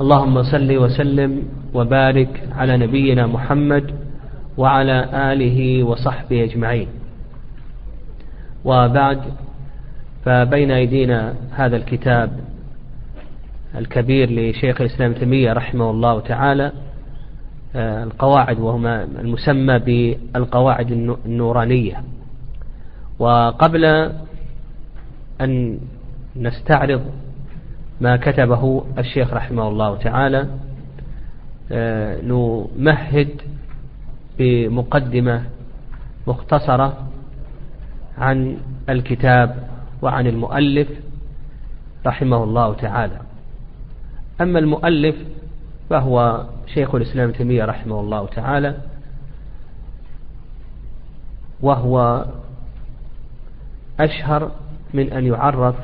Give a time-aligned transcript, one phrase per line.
[0.00, 1.42] اللهم صل وسلم
[1.74, 3.94] وبارك على نبينا محمد
[4.56, 6.88] وعلى آله وصحبه أجمعين.
[8.64, 9.20] وبعد
[10.24, 12.30] فبين أيدينا هذا الكتاب
[13.74, 16.72] الكبير لشيخ الإسلام تيمية رحمه الله تعالى
[17.76, 20.90] آه، القواعد وهما المسمى بالقواعد
[21.26, 22.02] النورانية.
[23.18, 23.84] وقبل
[25.40, 25.78] أن
[26.36, 27.02] نستعرض
[28.00, 30.48] ما كتبه الشيخ رحمه الله تعالى
[31.72, 33.28] آه، نمهد
[34.38, 35.44] بمقدمة
[36.26, 37.06] مختصرة
[38.18, 38.56] عن
[38.88, 39.68] الكتاب
[40.02, 40.88] وعن المؤلف
[42.06, 43.20] رحمه الله تعالى.
[44.40, 45.16] أما المؤلف
[45.90, 48.74] فهو شيخ الإسلام تيمية رحمه الله تعالى
[51.60, 52.24] وهو
[54.00, 54.50] أشهر
[54.94, 55.74] من أن يعرف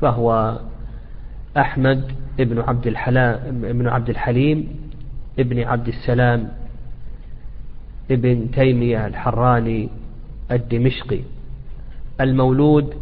[0.00, 0.58] فهو
[1.56, 4.68] أحمد ابن عبد الحلام ابن عبد الحليم
[5.38, 6.48] ابن عبد السلام
[8.10, 9.88] ابن تيمية الحراني
[10.50, 11.20] الدمشقي.
[12.20, 12.94] المولود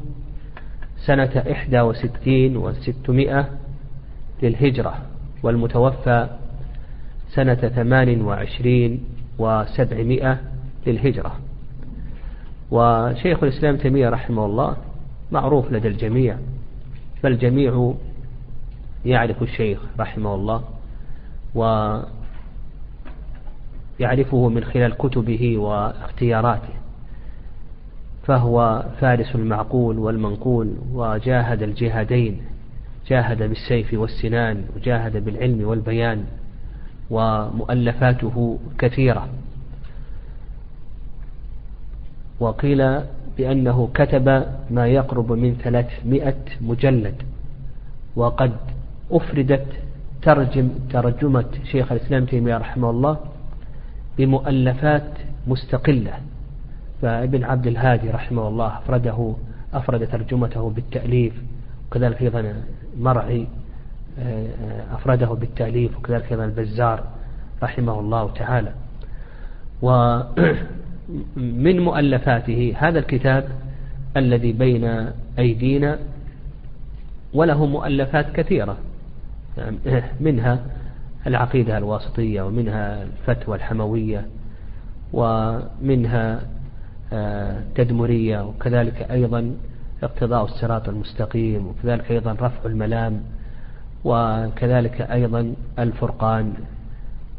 [0.96, 3.48] سنة إحدى وستين وستمائة
[4.42, 4.94] للهجرة
[5.42, 6.28] والمتوفى
[7.28, 9.04] سنة ثمان وعشرين
[9.38, 10.38] وسبعمائة
[10.86, 11.40] للهجرة.
[12.70, 14.76] وشيخ الإسلام تيمية رحمه الله
[15.32, 16.36] معروف لدى الجميع
[17.22, 17.94] فالجميع
[19.04, 20.62] يعرف الشيخ رحمه الله
[24.00, 26.74] ويعرفه من خلال كتبه واختياراته
[28.24, 32.42] فهو فارس المعقول والمنقول وجاهد الجهادين
[33.08, 36.24] جاهد بالسيف والسنان وجاهد بالعلم والبيان
[37.10, 39.28] ومؤلفاته كثيرة.
[42.40, 43.00] وقيل
[43.38, 47.22] بأنه كتب ما يقرب من ثلاثمائة مجلد
[48.16, 48.52] وقد
[49.12, 49.66] أفردت
[50.22, 53.18] ترجم ترجمة شيخ الإسلام تيمية رحمه الله
[54.18, 55.08] بمؤلفات
[55.46, 56.12] مستقلة.
[57.02, 59.34] فابن عبد الهادي رحمه الله أفرده
[59.74, 61.32] أفرد ترجمته بالتأليف
[61.86, 62.54] وكذلك أيضا
[62.98, 63.46] مرعي
[64.18, 64.46] آه،
[64.94, 67.04] أفرده بالتأليف وكذلك أيضا البزار
[67.62, 68.72] رحمه الله تعالى.
[69.82, 73.48] ومن مؤلفاته هذا الكتاب
[74.16, 75.08] الذي بين
[75.38, 75.98] أيدينا
[77.34, 78.76] وله مؤلفات كثيرة.
[80.20, 80.58] منها
[81.26, 84.26] العقيدة الواسطية ومنها الفتوى الحموية
[85.12, 86.40] ومنها
[87.12, 89.54] التدمرية وكذلك أيضا
[90.02, 93.22] اقتضاء الصراط المستقيم وكذلك أيضا رفع الملام
[94.04, 96.52] وكذلك أيضا الفرقان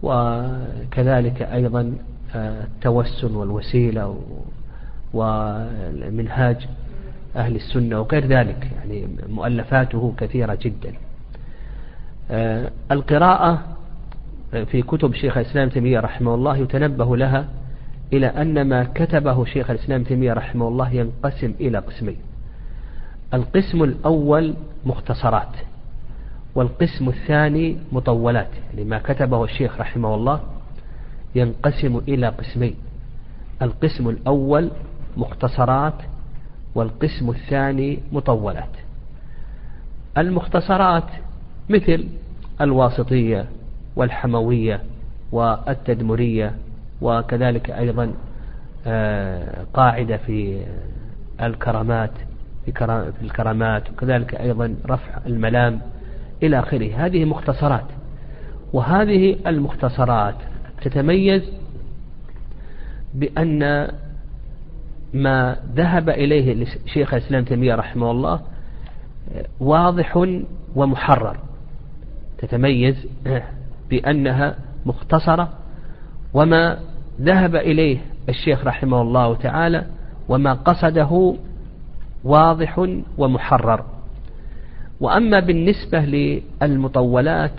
[0.03, 1.93] وكذلك أيضا
[2.35, 4.19] التوسل والوسيلة
[5.13, 6.67] ومنهاج
[7.35, 8.71] أهل السنة وغير ذلك.
[8.77, 10.93] يعني مؤلفاته كثيرة جدا.
[12.91, 13.61] القراءة
[14.51, 17.47] في كتب شيخ الإسلام تيمية رحمه الله يتنبه لها
[18.13, 22.17] إلى أن ما كتبه شيخ الإسلام تيمية رحمه الله ينقسم إلى قسمين.
[23.33, 24.53] القسم الأول
[24.85, 25.55] مختصرات
[26.55, 28.49] والقسم الثاني مطولات.
[28.69, 30.39] يعني ما كتبه الشيخ رحمه الله
[31.35, 32.75] ينقسم إلى قسمين.
[33.61, 34.69] القسم الأول
[35.17, 35.93] مختصرات
[36.75, 38.69] والقسم الثاني مطولات.
[40.17, 41.07] المختصرات
[41.69, 42.07] مثل
[42.61, 43.45] الواسطية
[43.95, 44.81] والحموية
[45.31, 46.53] والتدمرية
[47.01, 48.13] وكذلك أيضا
[48.87, 50.65] آه، قاعدة في
[51.41, 52.11] الكرامات
[52.65, 55.81] في الكرامات وكذلك أيضا رفع الملام
[56.43, 57.05] إلى آخره.
[57.05, 57.85] هذه مختصرات.
[58.73, 60.35] وهذه المختصرات
[60.81, 61.43] تتميز
[63.13, 63.87] بأن
[65.13, 68.33] ما ذهب إليه شيخ الإسلام تيمية رحمه الله
[69.35, 70.27] آه، واضح
[70.75, 71.37] ومحرر.
[72.43, 73.07] تتميز
[73.89, 74.55] بأنها
[74.85, 75.49] مختصرة
[76.33, 76.79] وما
[77.21, 77.97] ذهب إليه
[78.29, 79.85] الشيخ رحمه الله تعالى
[80.29, 81.35] وما قصده
[82.23, 82.87] واضح
[83.17, 83.85] ومحرر.
[84.99, 87.51] وأما بالنسبة للمطولات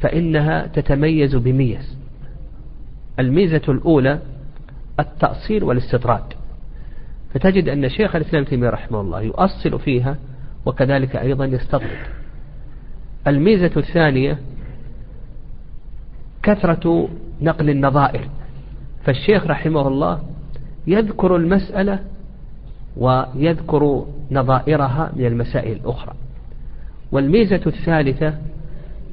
[0.00, 1.98] فإنها تتميز بميز.
[3.18, 4.18] الميزة الأولى
[5.00, 6.24] التأصيل والاستطراد.
[7.34, 10.16] فتجد أن شيخ الإسلام تيمية رحمه الله يؤصل فيها
[10.66, 12.23] وكذلك أيضا يستطرد.
[13.26, 14.38] الميزة الثانية
[16.42, 17.08] كثرة
[17.40, 18.28] نقل النظائر.
[19.04, 20.22] فالشيخ رحمه الله
[20.86, 21.98] يذكر المسألة
[22.96, 26.14] ويذكر نظائرها من المسائل الأخرى.
[27.12, 28.34] والميزة الثالثة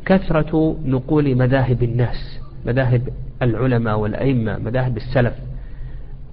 [0.06, 3.10] كثرة نقول مذاهب الناس مذاهب
[3.42, 5.34] العلماء والأئمة مذاهب السلف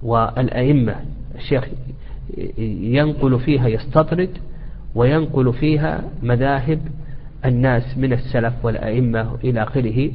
[0.03, 0.95] والأئمة.
[1.35, 1.67] الشيخ
[2.81, 4.29] ينقل فيها يستطرد
[4.95, 6.79] وينقل فيها مذاهب
[7.45, 10.11] الناس من السلف والأئمة إلى آخره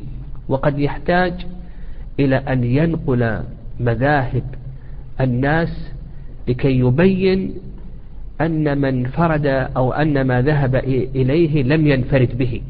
[0.49, 1.47] وقد يحتاج
[2.21, 3.41] إلى أن ينقل
[3.81, 4.43] مذاهب
[5.21, 5.91] الناس
[6.49, 7.55] لكي يبين
[8.41, 10.75] أن من فرد أو أن ما ذهب
[11.15, 12.63] إليه لم ينفرد به.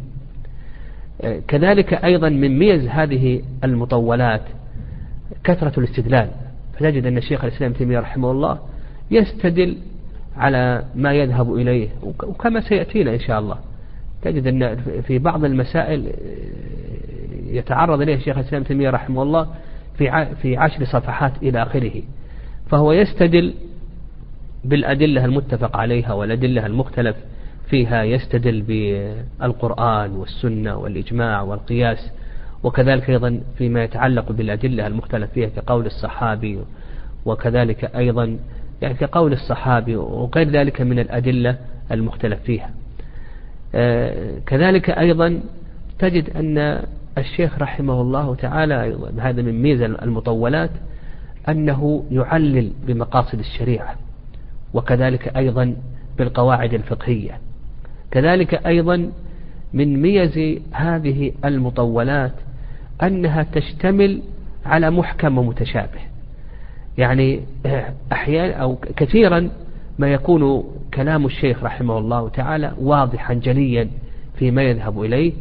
[1.49, 4.43] كذلك أيضا من ميز هذه المطولات
[5.45, 6.29] كثرة الاستدلال.
[6.75, 8.59] فتجد أن الشيخ الإسلام تيمية رحمه الله
[9.11, 9.77] يستدل
[10.37, 13.59] على ما يذهب إليه وكما سيأتينا إن شاء الله.
[14.25, 16.13] تجد أن في بعض المسائل
[17.47, 19.49] يتعرض إليه الشيخ الإسلام تيمية رحمه الله
[19.99, 22.03] في في عشر صفحات إلى آخره
[22.71, 23.55] فهو يستدل
[24.65, 27.17] بالأدلة المتفق عليها والأدلة المختلف
[27.69, 32.11] فيها يستدل بالقرآن والسنة والإجماع والقياس
[32.63, 36.59] وكذلك أيضا فيما يتعلق بالأدلة المختلف فيها كقول الصحابي
[37.25, 38.39] وكذلك أيضا
[38.83, 41.57] يعني كقول الصحابي وغير ذلك من الأدلة
[41.93, 42.71] المختلف فيها.
[44.47, 45.41] كذلك أيضا
[45.99, 46.83] تجد أن
[47.19, 50.71] الشيخ رحمه الله تعالى أيضا هذا من ميزة المطولات
[51.49, 53.95] أنه يعلل بمقاصد الشريعة
[54.75, 55.77] وكذلك أيضا
[56.19, 57.39] بالقواعد الفقهية.
[58.11, 59.11] كذلك أيضا
[59.73, 62.33] من ميز هذه المطولات
[63.03, 64.23] أنها تشتمل
[64.67, 66.01] على محكم ومتشابه
[66.99, 67.41] يعني
[68.13, 69.51] أحيانا أو كثيرا
[69.99, 73.91] ما يكون كلام الشيخ رحمه الله تعالى واضحا جليا
[74.39, 75.33] فيما يذهب إليه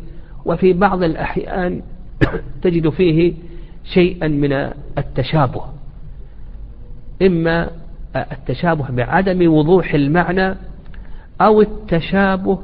[0.46, 1.82] وفي بعض الأحيان
[2.64, 3.34] تجد فيه
[3.94, 4.54] شيئا من
[4.98, 5.62] التشابه
[7.22, 7.70] إما
[8.16, 10.56] التشابه بعدم وضوح المعنى
[11.42, 12.60] أو التشابه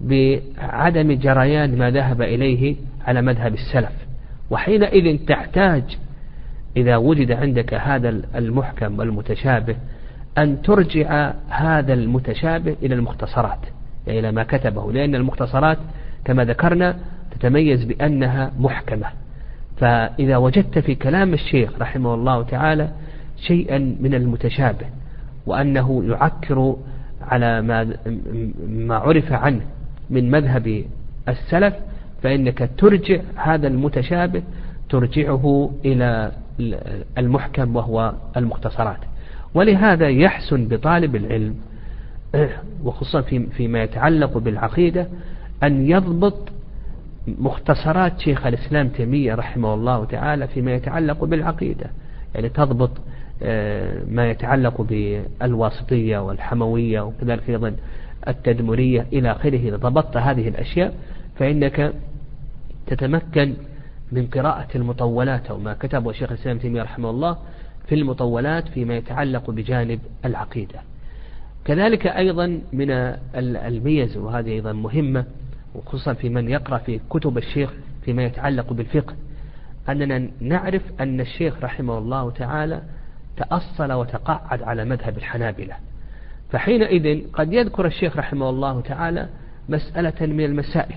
[0.00, 2.76] بعدم جريان ما ذهب إليه
[3.06, 3.92] على مذهب السلف.
[4.50, 5.82] وحينئذ تحتاج
[6.76, 9.76] إذا وجد عندك هذا المحكم والمتشابه
[10.38, 13.58] أن ترجع هذا المتشابه إلى المختصرات
[14.06, 15.78] يعني إلى ما كتبه لأن المختصرات
[16.24, 16.96] كما ذكرنا
[17.30, 19.06] تتميز بأنها محكمة.
[19.76, 22.90] فإذا وجدت في كلام الشيخ رحمه الله تعالى
[23.36, 24.86] شيئا من المتشابه
[25.46, 26.76] وأنه يعكر
[27.22, 27.96] على ما
[28.68, 29.60] ما عرف عنه
[30.10, 30.84] من مذهب
[31.28, 31.74] السلف
[32.22, 34.42] فإنك ترجع هذا المتشابه
[34.88, 36.32] ترجعه إلى
[37.18, 38.98] المحكم وهو المختصرات.
[39.54, 41.56] ولهذا يحسن بطالب العلم
[42.84, 45.08] وخصوصا في فيما يتعلق بالعقيدة
[45.62, 46.48] أن يضبط
[47.28, 51.90] مختصرات شيخ الإسلام تيمية رحمه الله تعالى فيما يتعلق بالعقيدة.
[52.34, 52.90] يعني تضبط
[53.42, 57.76] آه، ما يتعلق بالواسطية والحموية وكذلك أيضا
[58.28, 59.68] التدمرية إلى آخره.
[59.68, 60.94] إذا ضبطت هذه الأشياء
[61.36, 61.92] فإنك
[62.86, 63.54] تتمكن
[64.12, 67.36] من قراءة المطولات أو ما كتبه الشيخ الإسلام تيمية رحمه الله
[67.86, 70.80] في المطولات فيما يتعلق بجانب العقيدة.
[71.64, 72.90] كذلك أيضا من
[73.34, 75.24] الميز وهذه أيضا مهمة
[75.74, 77.72] وخصوصا في من يقرأ في كتب الشيخ
[78.04, 79.14] فيما يتعلق بالفقه
[79.88, 82.82] أننا نعرف أن الشيخ رحمه الله تعالى
[83.36, 85.74] تأصل وتقعد على مذهب الحنابلة.
[86.50, 89.28] فحينئذ قد يذكر الشيخ رحمه الله تعالى
[89.68, 90.96] مسألة من المسائل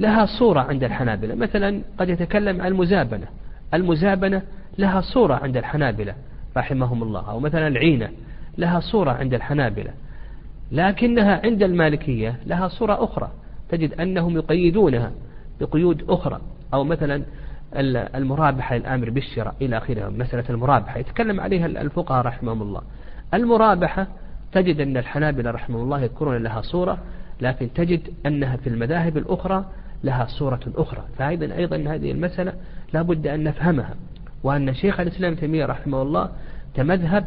[0.00, 1.34] لها صورة عند الحنابلة.
[1.34, 3.26] مثلا قد يتكلم عن المزابنة.
[3.74, 4.42] المزابنة
[4.78, 6.14] لها صورة عند الحنابلة
[6.56, 8.10] رحمهم الله أو مثلا العينة
[8.58, 9.90] لها صورة عند الحنابلة.
[10.72, 13.30] لكنها عند المالكية لها صورة أخرى.
[13.68, 15.10] تجد أنهم يقيدونها
[15.60, 16.40] بقيود أخرى.
[16.74, 17.22] أو مثلا
[18.14, 20.08] المرابحة للآمر بالشراء إلى آخره.
[20.08, 20.98] مسألة المرابحة.
[20.98, 22.82] يتكلم عليها الفقهاء رحمهم الله
[23.34, 24.06] المرابحة
[24.52, 26.98] تجد أن الحنابلة رحمه الله يذكرون لها صورة
[27.40, 29.64] لكن تجد أنها في المذاهب الأخرى
[30.04, 31.02] لها صورة أخرى.
[31.18, 32.52] فأيضا أيضا هذه المسألة
[32.92, 33.94] لا بد أن نفهمها.
[34.42, 36.30] وأن شيخ الإسلام تيمية رحمه الله
[36.74, 37.24] تمذهب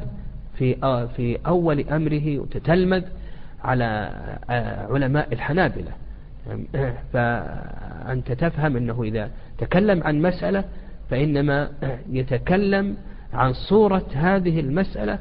[0.58, 0.76] في
[1.16, 3.04] في أول أمره وتتلمذ
[3.64, 4.12] على
[4.90, 5.92] علماء الحنابلة.
[7.14, 10.64] فأنت تفهم أنه إذا تكلم عن مسألة
[11.10, 11.70] فإنما
[12.10, 12.98] يتكلم
[13.34, 15.20] عن صورة هذه المسألة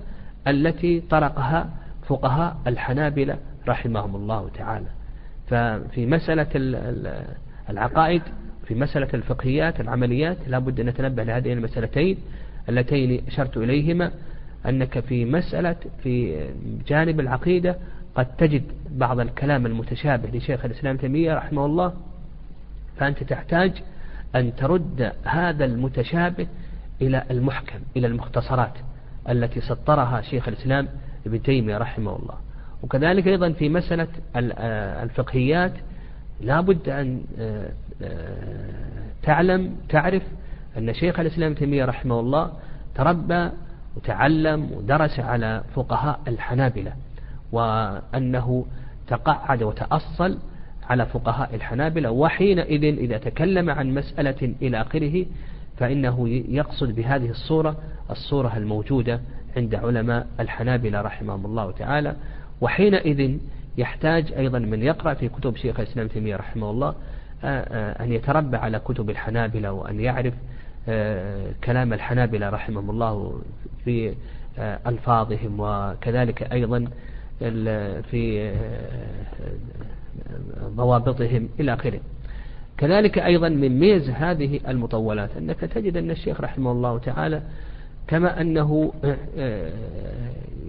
[0.49, 1.71] التي طرقها
[2.09, 3.37] فقهاء الحنابلة
[3.69, 4.87] رحمهم الله تعالى.
[5.49, 6.47] ففي مسألة
[7.71, 8.23] العقائد
[8.71, 12.19] في مسألة الفقهيات العمليات لا بد أن نتنبه لهذين المسألتين
[12.69, 14.11] اللتين أشرت إليهما
[14.67, 16.45] أنك في مسألة في
[16.87, 17.77] جانب العقيدة
[18.15, 21.93] قد تجد بعض الكلام المتشابه لشيخ الإسلام تيمية رحمه الله
[22.97, 23.73] فأنت تحتاج
[24.37, 26.47] أن ترد هذا المتشابه
[27.03, 28.75] إلى المحكم إلى المختصرات
[29.29, 30.89] التي سطرها شيخ الإسلام
[31.27, 32.35] ابن تيمية رحمه الله.
[32.83, 34.09] وكذلك أيضا في مسألة
[35.03, 35.73] الفقهيات
[36.41, 37.71] لا بد أن آه،
[38.03, 40.23] آه، تعلم تعرف
[40.79, 42.53] أن شيخ الإسلام تيمية رحمه الله
[42.95, 43.51] تربى
[43.97, 46.93] وتعلم ودرس على فقهاء الحنابلة
[47.53, 48.67] وأنه
[49.09, 50.39] تقعد وتأصل
[50.91, 55.27] على فقهاء الحنابلة وحينئذ إذا تكلم عن مسألة إلى آخره
[55.77, 57.77] فإنه يقصد بهذه الصورة
[58.11, 59.21] الصورة الموجودة
[59.57, 62.17] عند علماء الحنابلة رحمهم الله تعالى
[62.61, 63.39] وحينئذ
[63.79, 66.95] يحتاج أيضا من يقرأ في كتب شيخ الإسلام تيمية رحمه الله
[67.45, 70.35] آه، آه، أن يتربى على كتب الحنابلة وأن يعرف
[70.89, 73.43] آه، كلام الحنابلة رحمهم الله
[73.85, 74.15] في
[74.59, 76.85] ألفاظهم وكذلك أيضا
[78.11, 78.53] في
[80.77, 82.01] ضوابطهم إلى آخره.
[82.79, 87.43] كذلك أيضا من ميز هذه المطولات أنك تجد أن الشيخ رحمه الله تعالى
[88.09, 88.93] كما أنه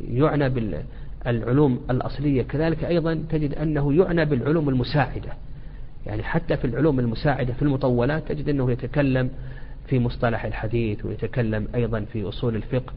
[0.08, 0.50] يعنى
[1.26, 5.34] بالعلوم الأصلية كذلك أيضا تجد أنه يعنى بالعلوم المساعدة.
[6.06, 9.30] يعني حتى في العلوم المساعدة في المطولات تجد أنه يتكلم
[9.88, 12.94] في مصطلح الحديث ويتكلم أيضا في أصول الفقه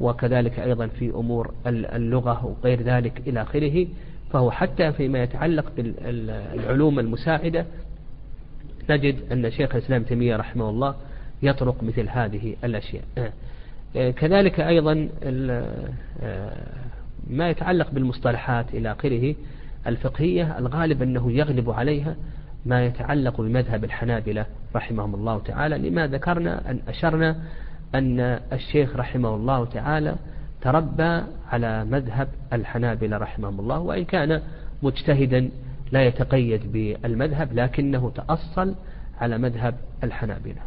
[0.00, 3.86] وكذلك أيضا في أمور اللغة وغير ذلك إلى آخره.
[4.30, 7.66] فهو حتى فيما يتعلق بالعلوم المساعدة
[8.90, 10.94] نجد أن شيخ الإسلام تيمية رحمه الله
[11.42, 13.04] يطرق مثل هذه الأشياء.
[13.96, 15.88] آه، كذلك أيضا آه،
[17.30, 19.34] ما يتعلق بالمصطلحات إلى آخره.
[19.86, 22.16] الفقهية الغالب أنه يغلب عليها
[22.66, 25.78] ما يتعلق بمذهب الحنابلة رحمهم الله تعالى.
[25.90, 27.36] لما ذكرنا أن أشرنا
[27.94, 28.20] أن
[28.52, 30.16] الشيخ رحمه الله تعالى
[30.60, 34.40] تربى على مذهب الحنابلة رحمهم الله وإن كان
[34.82, 35.50] مجتهدا
[35.92, 38.74] لا يتقيد بالمذهب لكنه تأصل
[39.20, 40.60] على مذهب الحنابلة.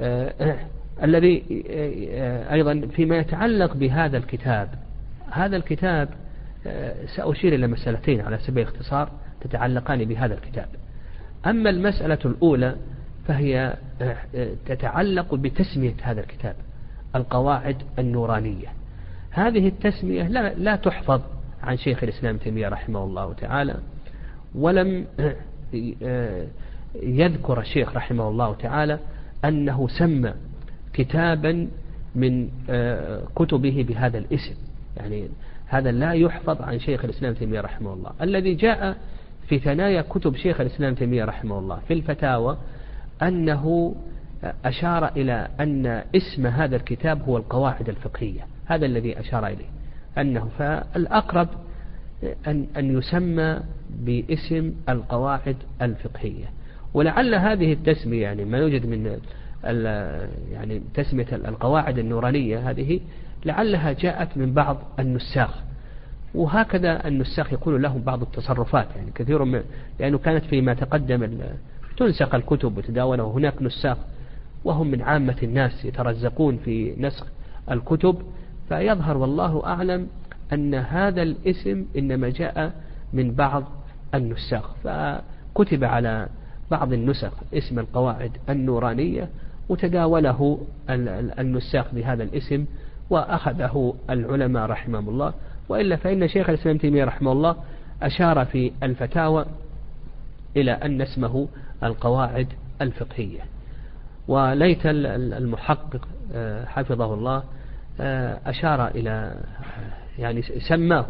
[0.00, 0.56] آه،
[1.02, 4.68] الذي آه، أيضا فيما يتعلق بهذا الكتاب
[5.30, 6.08] هذا الكتاب
[6.66, 10.68] آه، سأشير إلى مسألتين على سبيل الاختصار تتعلقان بهذا الكتاب.
[11.46, 12.76] أما المسألة الأولى
[13.28, 13.76] فهي
[14.66, 16.56] تتعلق بتسمية هذا الكتاب
[17.16, 18.68] القواعد النورانية.
[19.30, 21.20] هذه التسمية لا, لا تحفظ
[21.62, 23.76] عن شيخ الإسلام تيمية رحمه الله تعالى
[24.54, 25.06] ولم
[27.02, 28.98] يذكر الشيخ رحمه الله تعالى
[29.44, 30.34] أنه سمى
[30.92, 31.68] كتابا
[32.14, 32.48] من
[33.36, 34.65] كتبه بهذا الاسم.
[34.96, 35.28] يعني
[35.66, 38.10] هذا لا يحفظ عن شيخ الإسلام تيمية رحمه الله.
[38.22, 38.96] الذي جاء
[39.48, 42.58] في ثنايا كتب شيخ الإسلام تيمية رحمه الله في الفتاوى
[43.22, 43.94] أنه
[44.64, 48.46] أشار إلى أن اسم هذا الكتاب هو القواعد الفقهية.
[48.66, 49.68] هذا الذي أشار إليه.
[50.18, 51.48] أنه فالأقرب
[52.46, 53.60] أن, أن يسمى
[53.90, 56.46] باسم القواعد الفقهية.
[56.94, 59.20] ولعل هذه التسمية يعني ما يوجد من
[60.52, 63.00] يعني تسمية القواعد النورانية هذه
[63.44, 65.50] لعلها جاءت من بعض النساخ.
[66.34, 69.62] وهكذا النساخ يكون لهم بعض التصرفات يعني كثير من
[70.00, 71.40] لأنه كانت فيما تقدم
[71.96, 73.96] تنسخ الكتب وتداول وهناك نساخ
[74.64, 77.26] وهم من عامة الناس يترزقون في نسخ
[77.70, 78.22] الكتب.
[78.68, 80.08] فيظهر والله أعلم
[80.52, 82.72] أن هذا الاسم إنما جاء
[83.12, 83.64] من بعض
[84.14, 84.74] النساخ.
[84.84, 86.28] فكتب على
[86.70, 89.28] بعض النسخ اسم القواعد النورانية
[89.68, 90.66] وتداوله
[91.38, 92.64] النساخ بهذا الاسم
[93.10, 95.34] وأخذه العلماء رحمهم الله.
[95.68, 97.56] وإلا فإن شيخ الإسلام تيمية رحمه الله
[98.02, 99.46] أشار في الفتاوى
[100.56, 101.48] إلى أن اسمه
[101.82, 102.48] القواعد
[102.82, 103.40] الفقهية.
[104.28, 107.42] وليت المحقق آه، حفظه الله
[108.00, 109.34] آه، أشار إلى
[110.18, 111.06] يعني سماه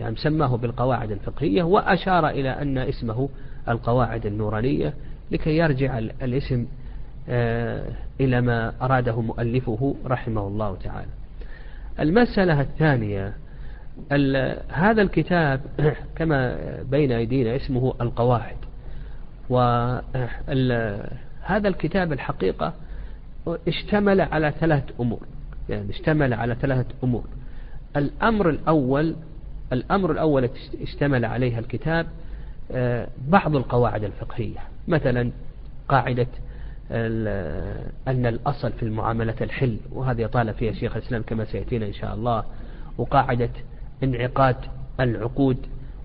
[0.00, 3.28] يعني سماه بالقواعد الفقهية وأشار إلى أن اسمه
[3.68, 4.94] القواعد النورانية
[5.30, 6.66] لكي يرجع الاسم
[7.28, 11.19] آه، إلى ما أراده مؤلفه رحمه الله تعالى.
[12.00, 13.34] المسألة الثانية
[14.68, 15.60] هذا الكتاب
[16.16, 18.56] كما بين أيدينا اسمه القواعد.
[19.48, 20.98] وهذا
[21.68, 22.72] الكتاب الحقيقة
[23.68, 25.20] اشتمل على ثلاث أمور.
[25.68, 27.24] يعني اشتمل على ثلاثة أمور.
[27.96, 29.16] الأمر الأول
[29.72, 30.50] الأمر الأول
[30.82, 32.06] اشتمل عليها الكتاب
[32.72, 34.58] آه، بعض القواعد الفقهية.
[34.88, 35.30] مثلا
[35.88, 36.26] قاعدة
[38.08, 42.44] أن الأصل في المعاملة الحل وهذه يطال فيها شيخ الإسلام كما سيأتينا إن شاء الله
[42.98, 43.50] وقاعدة
[44.02, 44.56] انعقاد
[45.00, 45.56] العقود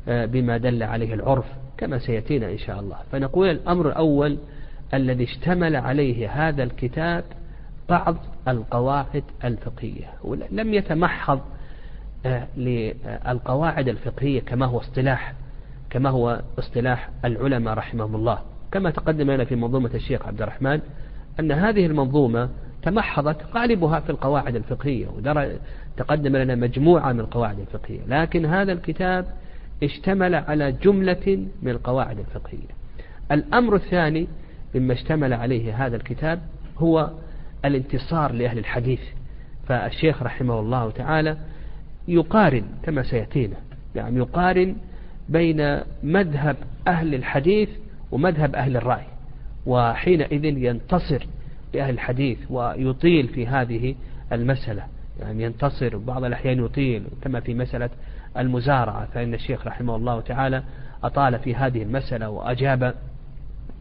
[0.07, 1.45] آه، بما دل عليه العرف
[1.77, 2.97] كما سيأتينا إن شاء الله.
[3.11, 4.37] فنقول الأمر الأول
[4.93, 7.23] الذي اشتمل عليه هذا الكتاب
[7.89, 8.15] بعض
[8.47, 11.41] القواعد الفقهية ولم يتمحض
[12.25, 15.33] آه، للقواعد الفقهية كما هو اصطلاح
[15.89, 18.39] كما هو اصطلاح العلماء رحمهم الله.
[18.75, 20.79] كما تقدم لنا في منظومة الشيخ عبد الرحمن
[21.39, 22.49] أن هذه المنظومة
[22.81, 25.07] تمحضت غالبها في القواعد الفقهية
[25.97, 29.25] تقدم لنا مجموعة من القواعد الفقهية لكن هذا الكتاب
[29.83, 32.67] اشتمل على جملة من القواعد الفقهية.
[33.31, 34.27] الأمر الثاني
[34.75, 36.41] مما اشتمل عليه هذا الكتاب
[36.77, 37.11] هو
[37.65, 39.01] الانتصار لأهل الحديث.
[39.67, 41.37] فالشيخ رحمه الله تعالى
[42.07, 43.57] يقارن كما سيأتينا
[43.95, 44.75] يعني يقارن
[45.29, 46.55] بين مذهب
[46.87, 47.69] أهل الحديث
[48.11, 49.05] ومذهب أهل الرأي
[49.65, 51.25] وحينئذ ينتصر
[51.73, 53.95] لأهل الحديث ويطيل في هذه
[54.31, 54.83] المسألة.
[55.19, 57.89] يعني ينتصر بعض الأحيان يطيل كما في مسألة
[58.37, 60.63] المزارعة فإن الشيخ رحمه الله تعالى
[61.03, 62.93] أطال في هذه المسألة وأجاب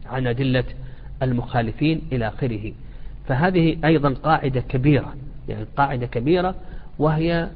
[0.05, 0.63] عن أدلة
[1.21, 2.71] المخالفين إلى آخره.
[3.27, 5.13] فهذه أيضا قاعدة كبيرة
[5.49, 6.55] يعني قاعدة كبيرة
[6.99, 7.49] وهي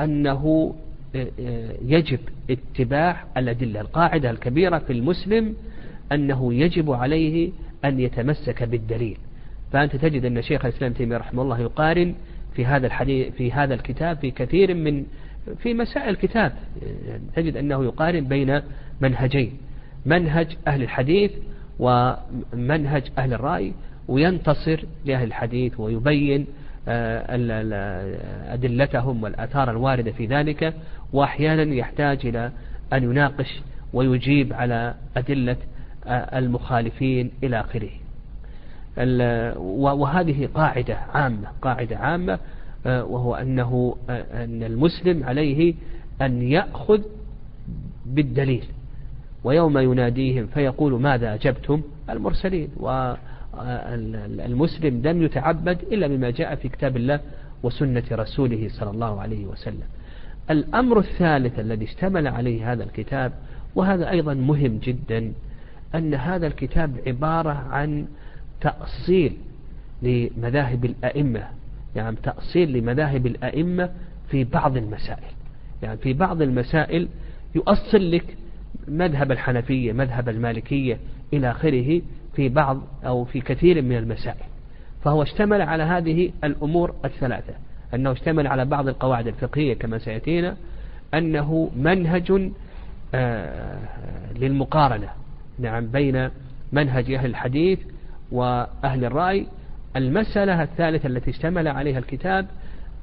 [0.00, 0.74] أنه
[1.82, 2.18] يجب
[2.50, 5.54] اتباع الأدلة القاعدة الكبيرة في المسلم
[6.12, 7.50] أنه يجب عليه
[7.84, 9.18] أن يتمسك بالدليل.
[9.72, 12.14] فأنت تجد أن شيخ الإسلام تيمية رحمه الله يقارن
[12.54, 15.04] في هذا الحديث في هذا الكتاب في كثير من
[15.58, 16.52] في مسائل الكتاب.
[17.36, 18.62] تجد أنه يقارن بين
[19.00, 19.52] منهجين
[20.06, 21.32] منهج أهل الحديث
[21.78, 23.72] ومنهج أهل الرأي
[24.08, 26.46] وينتصر لأهل الحديث ويبين
[26.88, 30.74] آه، أدلتهم والآثار الواردة في ذلك.
[31.12, 32.52] وأحيانا يحتاج إلى
[32.92, 33.60] أن يناقش
[33.92, 35.56] ويجيب على أدلة
[36.06, 37.90] آه، المخالفين إلى آخره.
[39.72, 42.38] وهذه قاعدة عامة قاعدة عامة
[42.86, 45.74] آه، وهو أنه أن المسلم عليه
[46.22, 47.00] أن يأخذ
[48.06, 48.64] بالدليل.
[49.44, 52.68] ويوم يناديهم فيقول ماذا أجبتم؟ المرسلين.
[53.56, 57.20] والمسلم لم يتعبد إلا بما جاء في كتاب الله
[57.62, 59.86] وسنة رسوله صلى الله عليه وسلم.
[60.50, 63.32] الأمر الثالث الذي اشتمل عليه هذا الكتاب
[63.74, 65.32] وهذا أيضا مهم جدا
[65.94, 68.06] أن هذا الكتاب عبارة عن
[68.60, 69.32] تأصيل
[70.02, 71.48] لمذاهب الأئمة
[71.96, 73.90] يعني تأصيل لمذاهب الأئمة
[74.30, 75.32] في بعض المسائل.
[75.82, 77.08] يعني في بعض المسائل
[77.54, 78.36] يؤصل لك
[78.88, 80.98] مذهب الحنفية مذهب المالكية
[81.32, 82.02] إلى آخره
[82.34, 84.46] في بعض أو في كثير من المسائل.
[85.04, 87.54] فهو اشتمل على هذه الأمور الثلاثة.
[87.94, 90.56] أنه اشتمل على بعض القواعد الفقهية كما سيأتينا
[91.14, 92.50] أنه منهج
[93.14, 93.78] آه،
[94.36, 95.08] للمقارنة
[95.58, 96.30] نعم بين
[96.72, 97.78] منهج أهل الحديث
[98.32, 99.46] وأهل الرأي.
[99.96, 102.46] المسألة الثالثة التي اشتمل عليها الكتاب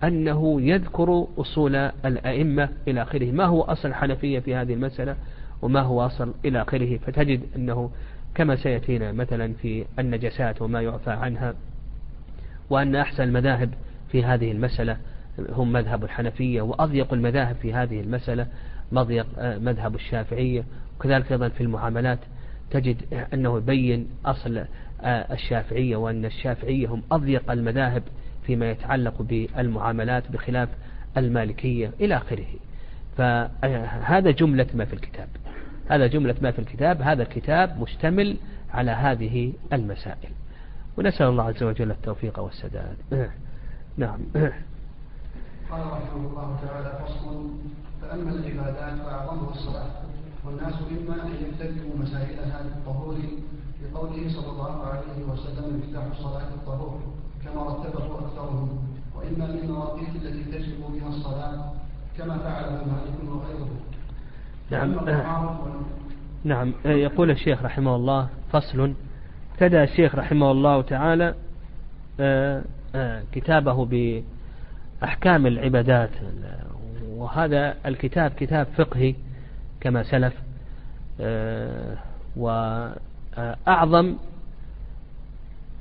[0.03, 3.31] أنه يذكر أصول الأئمة إلى آخره.
[3.31, 5.15] ما هو أصل الحنفية في هذه المسألة
[5.61, 7.89] وما هو أصل إلى آخره؟ فتجد أنه
[8.35, 11.53] كما سيأتينا مثلا في النجسات وما يعفى عنها
[12.69, 13.69] وأن أحسن المذاهب
[14.11, 14.97] في هذه المسألة
[15.49, 18.47] هم مذهب الحنفية وأضيق المذاهب في هذه المسألة
[18.91, 20.63] مضيق آه، مذهب الشافعية.
[20.99, 22.19] وكذلك أيضا في المعاملات
[22.71, 22.97] تجد
[23.33, 24.57] أنه يبين أصل
[25.01, 28.03] آه، الشافعية وأن الشافعية هم أضيق المذاهب
[28.45, 30.69] فيما يتعلق بالمعاملات بخلاف
[31.17, 32.45] المالكية إلى آخره.
[33.17, 35.27] فهذا جملة ما في الكتاب.
[35.89, 37.01] هذا جملة ما في الكتاب.
[37.01, 38.37] هذا الكتاب مشتمل
[38.73, 40.29] على هذه المسائل.
[40.97, 42.95] ونسأل الله عز وجل التوفيق والسداد.
[43.97, 44.19] نعم.
[45.71, 47.47] قال رحمه الله تعالى فصل
[48.01, 49.91] فأما العبادات فأعظمها الصلاة
[50.45, 53.17] والناس إما أن يبتدئوا مسائلها بالطهور
[53.83, 56.99] لقوله صلى الله عليه وسلم مفتاح الصلاة الطهور
[57.45, 58.69] كما رتبه أكثرهم.
[59.15, 61.71] وإما من المواقيت التي تجب بها الصلاة
[62.17, 63.69] كما فعل مالك وغيره.
[64.71, 64.95] نعم.
[66.43, 66.73] نعم.
[66.85, 68.93] يقول الشيخ رحمه الله فصل
[69.53, 71.35] ابتدأ الشيخ رحمه الله تعالى
[72.19, 72.63] آه،
[73.31, 73.85] كتابه
[75.01, 76.09] بأحكام العبادات.
[77.07, 79.15] وهذا الكتاب كتاب فقهي
[79.81, 80.33] كما سلف.
[81.21, 81.97] آه،
[82.35, 84.15] وأعظم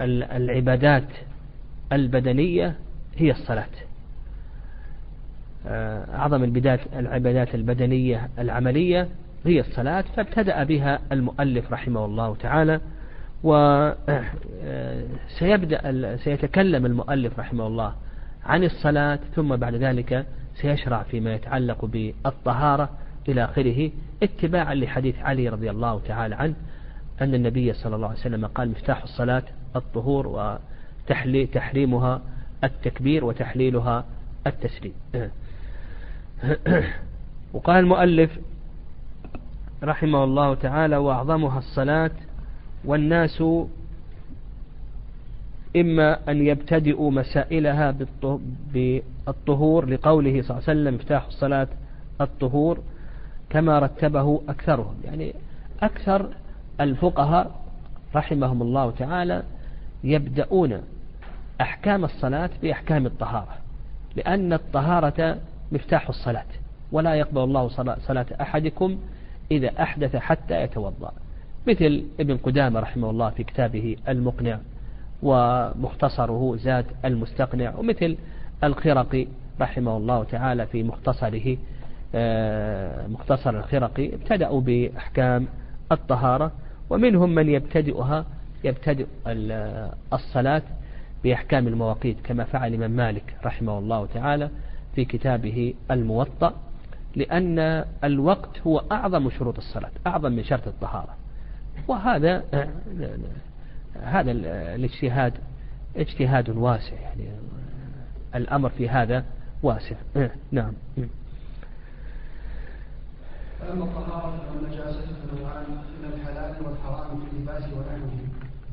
[0.00, 1.08] العبادات
[1.92, 2.74] البدنية
[3.16, 3.66] هي الصلاة.
[6.14, 9.08] أعظم البدايات العبادات البدنية العملية
[9.46, 12.80] هي الصلاة فابتدأ بها المؤلف رحمه الله تعالى.
[15.30, 17.94] وسيبدأ سيتكلم المؤلف رحمه الله
[18.44, 22.88] عن الصلاة ثم بعد ذلك سيشرع فيما يتعلق بالطهارة
[23.28, 23.90] إلى آخره
[24.22, 26.54] اتباعا لحديث علي رضي الله تعالى عنه
[27.20, 29.42] أن النبي صلى الله عليه وسلم قال مفتاح الصلاة
[29.76, 30.26] الطهور
[31.08, 32.20] وتحريمها
[32.64, 34.04] التكبير وتحليلها
[34.46, 34.92] التسليم.
[37.52, 38.38] وقال المؤلف
[39.82, 42.10] رحمه الله تعالى وأعظمها الصلاة
[42.84, 43.42] والناس
[45.76, 47.94] إما أن يبتدئوا مسائلها
[48.72, 51.68] بالطهور لقوله صلى الله عليه وسلم مفتاح الصلاة
[52.20, 52.78] الطهور
[53.50, 54.94] كما رتبه أكثرهم.
[55.04, 55.34] يعني
[55.82, 56.28] أكثر
[56.80, 57.50] الفقهاء
[58.14, 59.42] رحمهم الله تعالى
[60.04, 60.82] يبدأون
[61.60, 63.56] أحكام الصلاة بأحكام الطهارة
[64.16, 65.38] لأن الطهارة
[65.72, 66.46] مفتاح الصلاة
[66.92, 67.68] ولا يقبل الله
[67.98, 68.98] صلاة أحدكم
[69.50, 71.12] إذا أحدث حتى يتوضأ.
[71.68, 74.58] مثل ابن قدامة رحمه الله في كتابه المقنع
[75.22, 78.16] ومختصره زاد المستقنع ومثل
[78.64, 79.26] الخرقي
[79.60, 81.56] رحمه الله تعالى في مختصره
[82.14, 85.46] آه، مختصر الخرقي ابتدأوا بأحكام
[85.92, 86.52] الطهارة
[86.90, 88.24] ومنهم من يبتدئها
[88.64, 89.06] يبتدئ
[90.12, 90.62] الصلاة
[91.24, 94.50] بأحكام المواقيت كما فعل الإمام مالك رحمه الله تعالى
[94.94, 96.54] في كتابه الموطأ
[97.16, 101.23] لأن الوقت هو أعظم شروط الصلاة أعظم من شرط الطهارة.
[101.88, 102.44] وهذا
[104.02, 104.30] هذا
[104.74, 105.32] الاجتهاد
[105.96, 107.28] اجتهاد واسع يعني.
[108.34, 109.24] الأمر في هذا
[109.62, 109.96] واسع.
[110.52, 110.72] نعم.
[113.60, 115.64] فأما الطهارة والنجاسة فنوعان
[116.02, 118.24] من الحلال والحرام في اللباس ونحوه.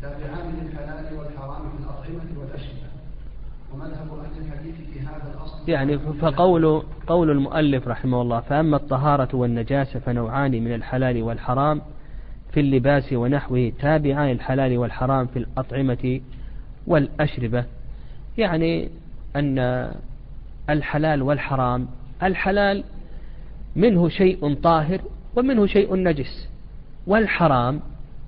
[0.01, 2.91] تابعان للحلال والحرام في الأطعمة والأشربة
[3.73, 9.99] ومذهب أهل الحديث في هذا الأصل يعني فقول قول المؤلف رحمه الله فأما الطهارة والنجاسة
[9.99, 11.81] فنوعان من الحلال والحرام
[12.53, 16.21] في اللباس ونحوه تابعان الحلال والحرام في الأطعمة
[16.87, 17.65] والأشربة.
[18.37, 18.89] يعني
[19.35, 19.91] أن
[20.69, 21.87] الحلال والحرام
[22.23, 22.83] الحلال
[23.75, 25.01] منه شيء طاهر
[25.35, 26.49] ومنه شيء نجس
[27.07, 27.79] والحرام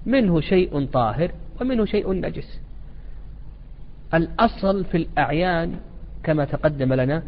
[0.05, 1.31] منه شيء طاهر
[1.61, 2.59] ومنه شيء نجس.
[4.13, 5.75] الأصل في الأعيان
[6.23, 7.23] كما تقدم لنا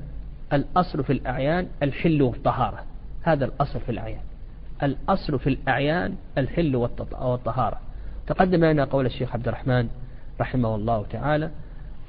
[0.53, 2.83] الأصل في الأعيان الحل والطهارة
[3.23, 4.34] هذا الأصل في الأعيان.
[4.83, 7.79] الأصل في الأعيان الحل والطهارة.
[8.27, 9.87] تقدم لنا قول الشيخ عبد الرحمن
[10.41, 11.51] رحمه الله تعالى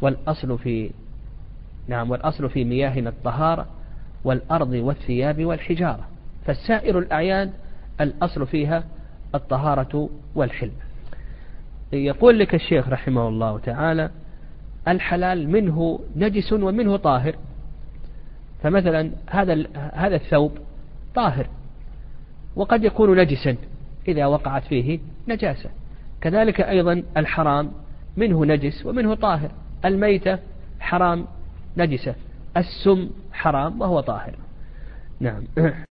[0.01, 0.91] والأصل في
[1.89, 3.67] نعم والأصل في مياهنا الطهارة
[4.25, 6.09] والأرض والثياب والحجارة.
[6.47, 7.51] فالسائر الأعيان
[8.01, 8.85] الأصل فيها
[9.35, 10.71] الطهارة والحل.
[11.93, 14.11] يقول لك الشيخ رحمه الله تعالى
[14.89, 17.37] الحلال منه نجس ومنه طاهر.
[18.63, 20.59] فمثلا هذا هذا الثوب
[21.15, 21.47] طاهر.
[22.57, 23.57] وقد يكون نجسا
[24.09, 25.71] إذا وقعت فيه نجاسة.
[26.21, 27.73] كذلك أيضا الحرام
[28.17, 29.51] منه نجس ومنه طاهر.
[29.85, 30.39] الميتة
[30.81, 31.27] حرام
[31.77, 32.15] نجسة.
[32.57, 34.35] السم حرام وهو طاهر.
[35.21, 35.43] نعم.